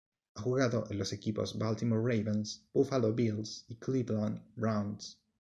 [0.33, 5.19] Ha jugado en los equipos Baltimore Ravens, Buffalo Bills y Cleveland Browns.